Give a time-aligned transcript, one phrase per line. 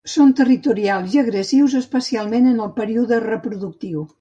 [0.11, 4.07] Són territorials i agressius, especialment en el període reproductiu.